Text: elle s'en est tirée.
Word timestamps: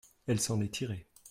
elle 0.25 0.39
s'en 0.39 0.59
est 0.61 0.69
tirée. 0.73 1.05